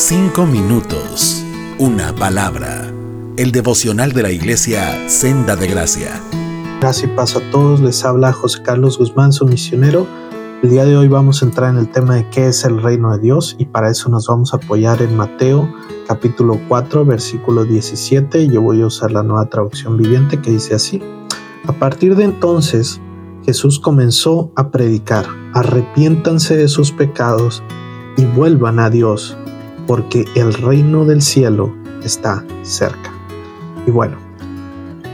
Cinco 0.00 0.46
minutos. 0.46 1.44
Una 1.80 2.14
palabra. 2.14 2.88
El 3.36 3.50
devocional 3.50 4.12
de 4.12 4.22
la 4.22 4.30
iglesia 4.30 5.08
Senda 5.08 5.56
de 5.56 5.66
Gracia. 5.66 6.22
Gracias 6.80 7.10
y 7.10 7.16
paso 7.16 7.40
a 7.40 7.50
todos. 7.50 7.80
Les 7.80 8.04
habla 8.04 8.32
José 8.32 8.62
Carlos 8.62 8.96
Guzmán, 8.96 9.32
su 9.32 9.44
misionero. 9.44 10.06
El 10.62 10.70
día 10.70 10.84
de 10.84 10.96
hoy 10.96 11.08
vamos 11.08 11.42
a 11.42 11.46
entrar 11.46 11.70
en 11.70 11.80
el 11.80 11.90
tema 11.90 12.14
de 12.14 12.30
qué 12.30 12.46
es 12.46 12.64
el 12.64 12.80
reino 12.80 13.10
de 13.10 13.18
Dios 13.18 13.56
y 13.58 13.64
para 13.64 13.90
eso 13.90 14.08
nos 14.08 14.28
vamos 14.28 14.54
a 14.54 14.58
apoyar 14.58 15.02
en 15.02 15.16
Mateo 15.16 15.68
capítulo 16.06 16.60
4 16.68 17.04
versículo 17.04 17.64
17. 17.64 18.46
Yo 18.46 18.62
voy 18.62 18.82
a 18.82 18.86
usar 18.86 19.10
la 19.10 19.24
nueva 19.24 19.46
traducción 19.46 19.96
viviente 19.96 20.40
que 20.40 20.52
dice 20.52 20.76
así. 20.76 21.02
A 21.66 21.72
partir 21.72 22.14
de 22.14 22.22
entonces 22.22 23.00
Jesús 23.44 23.80
comenzó 23.80 24.52
a 24.54 24.70
predicar, 24.70 25.26
arrepiéntanse 25.54 26.56
de 26.56 26.68
sus 26.68 26.92
pecados 26.92 27.64
y 28.16 28.26
vuelvan 28.26 28.78
a 28.78 28.90
Dios 28.90 29.36
porque 29.88 30.26
el 30.36 30.52
reino 30.52 31.06
del 31.06 31.22
cielo 31.22 31.74
está 32.04 32.44
cerca. 32.62 33.10
Y 33.86 33.90
bueno, 33.90 34.18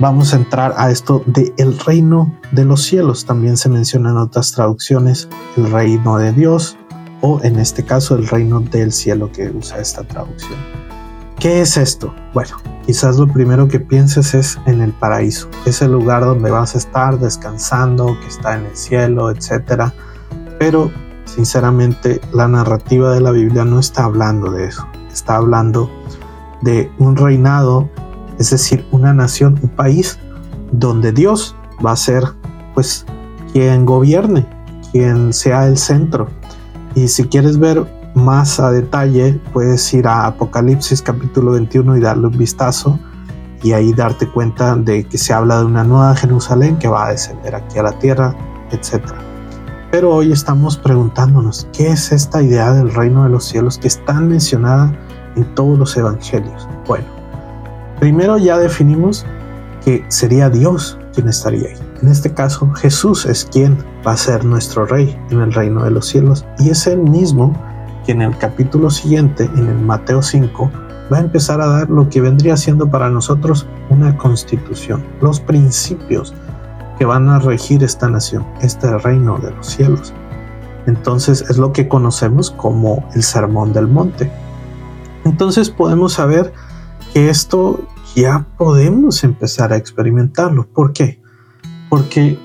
vamos 0.00 0.32
a 0.32 0.38
entrar 0.38 0.74
a 0.78 0.90
esto 0.90 1.22
de 1.26 1.52
el 1.58 1.78
reino 1.78 2.34
de 2.52 2.64
los 2.64 2.82
cielos. 2.82 3.26
También 3.26 3.58
se 3.58 3.68
menciona 3.68 4.10
en 4.10 4.16
otras 4.16 4.52
traducciones 4.52 5.28
el 5.58 5.70
reino 5.70 6.16
de 6.16 6.32
Dios 6.32 6.78
o 7.20 7.38
en 7.44 7.58
este 7.58 7.84
caso 7.84 8.16
el 8.16 8.26
reino 8.26 8.60
del 8.60 8.92
cielo 8.92 9.30
que 9.30 9.50
usa 9.50 9.78
esta 9.78 10.04
traducción. 10.04 10.58
¿Qué 11.38 11.60
es 11.60 11.76
esto? 11.76 12.14
Bueno, 12.32 12.56
quizás 12.86 13.18
lo 13.18 13.26
primero 13.26 13.68
que 13.68 13.78
pienses 13.78 14.32
es 14.32 14.58
en 14.64 14.80
el 14.80 14.92
paraíso. 14.92 15.50
Es 15.66 15.82
el 15.82 15.92
lugar 15.92 16.24
donde 16.24 16.50
vas 16.50 16.74
a 16.74 16.78
estar 16.78 17.18
descansando, 17.18 18.18
que 18.20 18.28
está 18.28 18.56
en 18.56 18.64
el 18.64 18.76
cielo, 18.76 19.30
etc. 19.30 19.92
Pero 20.58 20.90
Sinceramente, 21.34 22.20
la 22.34 22.46
narrativa 22.46 23.14
de 23.14 23.22
la 23.22 23.30
Biblia 23.30 23.64
no 23.64 23.78
está 23.78 24.04
hablando 24.04 24.50
de 24.50 24.66
eso. 24.66 24.86
Está 25.10 25.36
hablando 25.36 25.90
de 26.60 26.90
un 26.98 27.16
reinado, 27.16 27.88
es 28.38 28.50
decir, 28.50 28.84
una 28.90 29.14
nación, 29.14 29.58
un 29.62 29.70
país 29.70 30.18
donde 30.72 31.10
Dios 31.10 31.56
va 31.84 31.92
a 31.92 31.96
ser 31.96 32.24
pues 32.74 33.06
quien 33.50 33.86
gobierne, 33.86 34.46
quien 34.92 35.32
sea 35.32 35.66
el 35.66 35.78
centro. 35.78 36.28
Y 36.94 37.08
si 37.08 37.24
quieres 37.24 37.58
ver 37.58 37.86
más 38.14 38.60
a 38.60 38.70
detalle, 38.70 39.40
puedes 39.54 39.94
ir 39.94 40.06
a 40.06 40.26
Apocalipsis 40.26 41.00
capítulo 41.00 41.52
21 41.52 41.96
y 41.96 42.00
darle 42.00 42.26
un 42.26 42.36
vistazo 42.36 42.98
y 43.62 43.72
ahí 43.72 43.94
darte 43.94 44.28
cuenta 44.28 44.76
de 44.76 45.04
que 45.04 45.16
se 45.16 45.32
habla 45.32 45.60
de 45.60 45.64
una 45.64 45.82
nueva 45.82 46.14
Jerusalén 46.14 46.76
que 46.76 46.88
va 46.88 47.06
a 47.06 47.12
descender 47.12 47.54
aquí 47.54 47.78
a 47.78 47.84
la 47.84 47.98
tierra, 47.98 48.36
etcétera. 48.70 49.31
Pero 49.92 50.10
hoy 50.10 50.32
estamos 50.32 50.78
preguntándonos, 50.78 51.68
¿qué 51.70 51.88
es 51.88 52.12
esta 52.12 52.42
idea 52.42 52.72
del 52.72 52.94
reino 52.94 53.24
de 53.24 53.28
los 53.28 53.44
cielos 53.44 53.76
que 53.76 53.88
está 53.88 54.14
mencionada 54.14 54.90
en 55.36 55.54
todos 55.54 55.78
los 55.78 55.94
evangelios? 55.98 56.66
Bueno, 56.86 57.04
primero 58.00 58.38
ya 58.38 58.56
definimos 58.56 59.26
que 59.84 60.02
sería 60.08 60.48
Dios 60.48 60.98
quien 61.12 61.28
estaría 61.28 61.68
ahí. 61.68 61.76
En 62.00 62.08
este 62.08 62.32
caso, 62.32 62.72
Jesús 62.72 63.26
es 63.26 63.44
quien 63.44 63.76
va 64.04 64.12
a 64.12 64.16
ser 64.16 64.46
nuestro 64.46 64.86
rey 64.86 65.14
en 65.28 65.42
el 65.42 65.52
reino 65.52 65.84
de 65.84 65.90
los 65.90 66.06
cielos 66.06 66.46
y 66.58 66.70
es 66.70 66.86
él 66.86 67.00
mismo 67.00 67.54
quien 68.06 68.22
en 68.22 68.32
el 68.32 68.38
capítulo 68.38 68.88
siguiente, 68.88 69.44
en 69.44 69.68
el 69.68 69.78
Mateo 69.78 70.22
5, 70.22 70.70
va 71.12 71.18
a 71.18 71.20
empezar 71.20 71.60
a 71.60 71.66
dar 71.66 71.90
lo 71.90 72.08
que 72.08 72.22
vendría 72.22 72.56
siendo 72.56 72.90
para 72.90 73.10
nosotros 73.10 73.66
una 73.90 74.16
constitución, 74.16 75.04
los 75.20 75.38
principios 75.38 76.32
que 77.02 77.06
van 77.06 77.28
a 77.30 77.40
regir 77.40 77.82
esta 77.82 78.08
nación, 78.08 78.46
este 78.60 78.96
reino 78.96 79.36
de 79.40 79.50
los 79.50 79.66
cielos. 79.66 80.14
Entonces 80.86 81.44
es 81.50 81.58
lo 81.58 81.72
que 81.72 81.88
conocemos 81.88 82.52
como 82.52 83.04
el 83.16 83.24
sermón 83.24 83.72
del 83.72 83.88
monte. 83.88 84.30
Entonces 85.24 85.68
podemos 85.68 86.12
saber 86.12 86.52
que 87.12 87.28
esto 87.28 87.80
ya 88.14 88.46
podemos 88.56 89.24
empezar 89.24 89.72
a 89.72 89.78
experimentarlo. 89.78 90.68
¿Por 90.68 90.92
qué? 90.92 91.20
Porque 91.90 92.38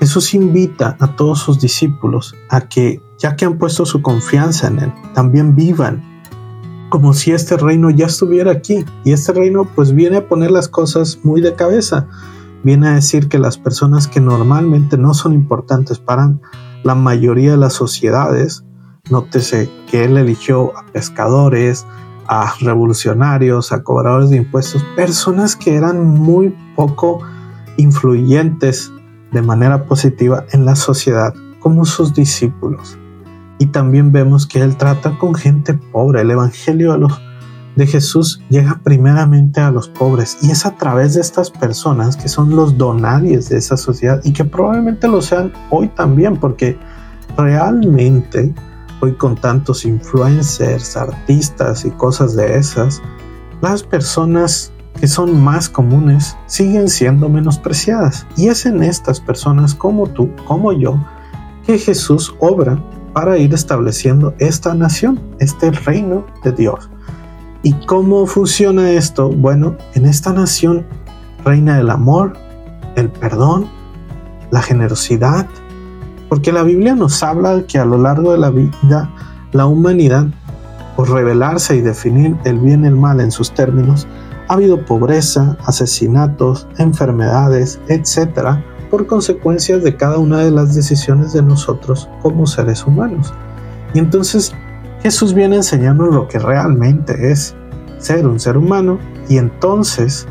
Jesús 0.00 0.34
invita 0.34 0.98
a 1.00 1.16
todos 1.16 1.38
sus 1.38 1.58
discípulos 1.58 2.36
a 2.50 2.68
que, 2.68 3.00
ya 3.18 3.36
que 3.36 3.46
han 3.46 3.56
puesto 3.56 3.86
su 3.86 4.02
confianza 4.02 4.66
en 4.66 4.80
Él, 4.80 4.92
también 5.14 5.56
vivan 5.56 6.02
como 6.90 7.14
si 7.14 7.32
este 7.32 7.56
reino 7.56 7.88
ya 7.88 8.04
estuviera 8.04 8.52
aquí. 8.52 8.84
Y 9.06 9.12
este 9.12 9.32
reino 9.32 9.64
pues 9.64 9.94
viene 9.94 10.18
a 10.18 10.28
poner 10.28 10.50
las 10.50 10.68
cosas 10.68 11.20
muy 11.22 11.40
de 11.40 11.54
cabeza 11.54 12.06
viene 12.62 12.88
a 12.88 12.94
decir 12.94 13.28
que 13.28 13.38
las 13.38 13.58
personas 13.58 14.08
que 14.08 14.20
normalmente 14.20 14.96
no 14.96 15.14
son 15.14 15.32
importantes 15.32 15.98
para 15.98 16.34
la 16.84 16.94
mayoría 16.94 17.52
de 17.52 17.56
las 17.56 17.74
sociedades, 17.74 18.64
nótese 19.10 19.70
que 19.90 20.04
él 20.04 20.16
eligió 20.16 20.76
a 20.76 20.86
pescadores, 20.86 21.86
a 22.26 22.52
revolucionarios, 22.60 23.72
a 23.72 23.82
cobradores 23.82 24.30
de 24.30 24.36
impuestos, 24.36 24.84
personas 24.96 25.56
que 25.56 25.74
eran 25.74 26.06
muy 26.06 26.54
poco 26.76 27.20
influyentes 27.78 28.92
de 29.32 29.42
manera 29.42 29.84
positiva 29.84 30.44
en 30.52 30.64
la 30.64 30.76
sociedad 30.76 31.34
como 31.60 31.84
sus 31.84 32.14
discípulos. 32.14 32.98
Y 33.58 33.66
también 33.66 34.12
vemos 34.12 34.46
que 34.46 34.60
él 34.60 34.76
trata 34.76 35.18
con 35.18 35.34
gente 35.34 35.74
pobre. 35.74 36.20
El 36.20 36.30
Evangelio 36.30 36.92
de 36.92 36.98
los 36.98 37.20
de 37.78 37.86
Jesús 37.86 38.42
llega 38.50 38.80
primeramente 38.82 39.60
a 39.60 39.70
los 39.70 39.88
pobres 39.88 40.36
y 40.42 40.50
es 40.50 40.66
a 40.66 40.72
través 40.72 41.14
de 41.14 41.20
estas 41.20 41.50
personas 41.50 42.16
que 42.16 42.28
son 42.28 42.54
los 42.54 42.76
donadies 42.76 43.48
de 43.48 43.56
esa 43.56 43.76
sociedad 43.76 44.20
y 44.24 44.32
que 44.32 44.44
probablemente 44.44 45.06
lo 45.06 45.22
sean 45.22 45.52
hoy 45.70 45.88
también 45.88 46.36
porque 46.36 46.76
realmente 47.36 48.52
hoy 49.00 49.12
con 49.12 49.36
tantos 49.36 49.84
influencers, 49.84 50.96
artistas 50.96 51.84
y 51.84 51.90
cosas 51.92 52.34
de 52.34 52.56
esas, 52.58 53.00
las 53.62 53.84
personas 53.84 54.72
que 55.00 55.06
son 55.06 55.40
más 55.40 55.68
comunes 55.68 56.36
siguen 56.46 56.88
siendo 56.88 57.28
menospreciadas. 57.28 58.26
Y 58.36 58.48
es 58.48 58.66
en 58.66 58.82
estas 58.82 59.20
personas 59.20 59.72
como 59.72 60.08
tú, 60.08 60.30
como 60.44 60.72
yo, 60.72 60.98
que 61.64 61.78
Jesús 61.78 62.34
obra 62.40 62.82
para 63.12 63.38
ir 63.38 63.54
estableciendo 63.54 64.34
esta 64.40 64.74
nación, 64.74 65.20
este 65.38 65.70
reino 65.70 66.26
de 66.42 66.50
Dios. 66.50 66.90
¿Y 67.62 67.72
cómo 67.86 68.26
funciona 68.26 68.90
esto? 68.92 69.30
Bueno, 69.30 69.76
en 69.94 70.06
esta 70.06 70.32
nación 70.32 70.86
reina 71.44 71.80
el 71.80 71.90
amor, 71.90 72.34
el 72.94 73.10
perdón, 73.10 73.66
la 74.50 74.62
generosidad, 74.62 75.46
porque 76.28 76.52
la 76.52 76.62
Biblia 76.62 76.94
nos 76.94 77.22
habla 77.22 77.64
que 77.66 77.78
a 77.78 77.84
lo 77.84 77.98
largo 77.98 78.32
de 78.32 78.38
la 78.38 78.50
vida 78.50 79.10
la 79.52 79.66
humanidad, 79.66 80.26
por 80.94 81.10
revelarse 81.10 81.76
y 81.76 81.80
definir 81.80 82.36
el 82.44 82.58
bien 82.58 82.84
y 82.84 82.88
el 82.88 82.96
mal 82.96 83.20
en 83.20 83.32
sus 83.32 83.52
términos, 83.52 84.06
ha 84.48 84.54
habido 84.54 84.84
pobreza, 84.84 85.56
asesinatos, 85.64 86.68
enfermedades, 86.78 87.80
etc., 87.88 88.60
por 88.90 89.06
consecuencias 89.06 89.82
de 89.82 89.96
cada 89.96 90.18
una 90.18 90.38
de 90.38 90.50
las 90.50 90.74
decisiones 90.74 91.32
de 91.32 91.42
nosotros 91.42 92.08
como 92.22 92.46
seres 92.46 92.86
humanos. 92.86 93.34
Y 93.94 93.98
entonces 93.98 94.54
Jesús 95.02 95.32
viene 95.32 95.56
enseñando 95.56 96.06
lo 96.06 96.26
que 96.26 96.38
realmente 96.38 97.30
es 97.30 97.54
ser 97.98 98.26
un 98.26 98.40
ser 98.40 98.56
humano 98.56 98.98
y 99.28 99.38
entonces 99.38 100.26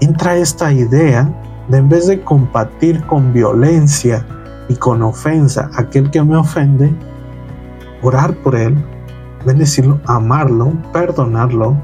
entra 0.00 0.36
esta 0.36 0.72
idea 0.72 1.28
de 1.68 1.78
en 1.78 1.88
vez 1.88 2.06
de 2.06 2.20
combatir 2.20 3.04
con 3.06 3.32
violencia 3.32 4.26
y 4.68 4.76
con 4.76 5.02
ofensa 5.02 5.70
a 5.74 5.82
aquel 5.82 6.10
que 6.10 6.22
me 6.22 6.36
ofende, 6.36 6.92
orar 8.02 8.34
por 8.36 8.54
él, 8.54 8.76
bendecirlo, 9.44 10.00
amarlo, 10.06 10.72
perdonarlo, 10.92 11.76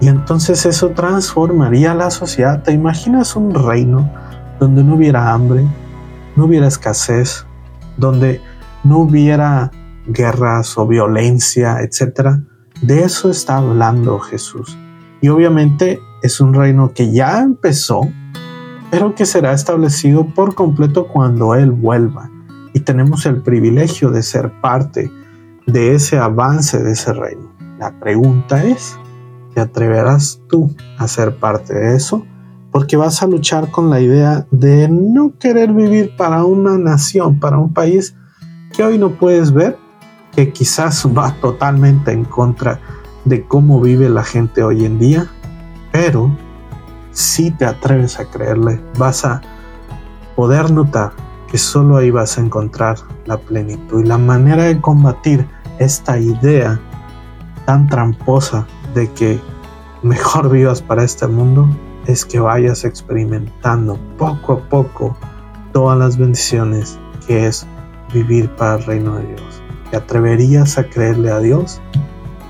y 0.00 0.08
entonces 0.08 0.66
eso 0.66 0.90
transformaría 0.90 1.94
la 1.94 2.10
sociedad. 2.10 2.62
¿Te 2.62 2.72
imaginas 2.72 3.36
un 3.36 3.54
reino 3.54 4.10
donde 4.60 4.82
no 4.82 4.96
hubiera 4.96 5.32
hambre, 5.32 5.64
no 6.34 6.44
hubiera 6.44 6.66
escasez, 6.66 7.46
donde 7.96 8.40
no 8.84 8.98
hubiera 8.98 9.70
guerras 10.06 10.76
o 10.78 10.86
violencia, 10.86 11.80
etcétera. 11.80 12.42
De 12.82 13.02
eso 13.02 13.30
está 13.30 13.58
hablando 13.58 14.18
Jesús. 14.18 14.76
Y 15.20 15.28
obviamente 15.28 16.00
es 16.22 16.40
un 16.40 16.54
reino 16.54 16.92
que 16.94 17.12
ya 17.12 17.42
empezó, 17.42 18.02
pero 18.90 19.14
que 19.14 19.26
será 19.26 19.52
establecido 19.52 20.26
por 20.34 20.54
completo 20.54 21.08
cuando 21.08 21.54
Él 21.54 21.70
vuelva. 21.70 22.30
Y 22.74 22.80
tenemos 22.80 23.26
el 23.26 23.42
privilegio 23.42 24.10
de 24.10 24.22
ser 24.22 24.52
parte 24.60 25.10
de 25.66 25.94
ese 25.94 26.18
avance 26.18 26.82
de 26.82 26.92
ese 26.92 27.12
reino. 27.12 27.52
La 27.78 27.98
pregunta 27.98 28.64
es, 28.64 28.98
¿te 29.54 29.60
atreverás 29.60 30.40
tú 30.48 30.74
a 30.98 31.08
ser 31.08 31.36
parte 31.36 31.74
de 31.74 31.96
eso? 31.96 32.24
Porque 32.70 32.96
vas 32.96 33.22
a 33.22 33.26
luchar 33.26 33.70
con 33.70 33.90
la 33.90 34.00
idea 34.00 34.46
de 34.50 34.88
no 34.88 35.32
querer 35.38 35.72
vivir 35.72 36.14
para 36.16 36.44
una 36.44 36.78
nación, 36.78 37.40
para 37.40 37.58
un 37.58 37.72
país 37.72 38.14
que 38.74 38.82
hoy 38.82 38.98
no 38.98 39.12
puedes 39.12 39.52
ver, 39.52 39.78
que 40.36 40.52
quizás 40.52 41.06
va 41.16 41.34
totalmente 41.40 42.12
en 42.12 42.26
contra 42.26 42.78
de 43.24 43.46
cómo 43.46 43.80
vive 43.80 44.10
la 44.10 44.22
gente 44.22 44.62
hoy 44.62 44.84
en 44.84 44.98
día, 44.98 45.26
pero 45.90 46.30
si 47.10 47.50
te 47.50 47.64
atreves 47.64 48.20
a 48.20 48.26
creerle, 48.26 48.78
vas 48.98 49.24
a 49.24 49.40
poder 50.36 50.70
notar 50.70 51.12
que 51.50 51.56
solo 51.56 51.96
ahí 51.96 52.10
vas 52.10 52.36
a 52.36 52.42
encontrar 52.42 52.98
la 53.24 53.38
plenitud 53.38 54.04
y 54.04 54.06
la 54.06 54.18
manera 54.18 54.64
de 54.64 54.78
combatir 54.78 55.48
esta 55.78 56.18
idea 56.18 56.78
tan 57.64 57.88
tramposa 57.88 58.66
de 58.94 59.10
que 59.12 59.40
mejor 60.02 60.50
vivas 60.52 60.82
para 60.82 61.02
este 61.02 61.26
mundo 61.26 61.66
es 62.06 62.26
que 62.26 62.38
vayas 62.40 62.84
experimentando 62.84 63.98
poco 64.18 64.52
a 64.52 64.68
poco 64.68 65.16
todas 65.72 65.98
las 65.98 66.18
bendiciones 66.18 66.98
que 67.26 67.46
es 67.46 67.66
vivir 68.12 68.54
para 68.56 68.76
el 68.76 68.84
reino 68.84 69.16
de 69.16 69.26
Dios. 69.28 69.65
¿Te 69.90 69.96
atreverías 69.96 70.78
a 70.78 70.84
creerle 70.84 71.30
a 71.30 71.40
Dios? 71.40 71.80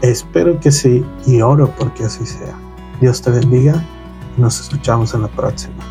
Espero 0.03 0.59
que 0.61 0.71
sí 0.71 1.05
y 1.27 1.41
oro 1.41 1.73
porque 1.79 2.05
así 2.05 2.27
sea. 2.27 2.59
Dios 3.01 3.23
te 3.23 3.31
bendiga 3.31 3.83
y 4.37 4.41
nos 4.41 4.61
escuchamos 4.61 5.15
en 5.15 5.23
la 5.23 5.29
próxima. 5.29 5.85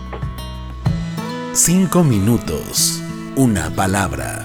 Cinco 1.53 2.03
minutos, 2.03 3.01
una 3.35 3.69
palabra 3.69 4.44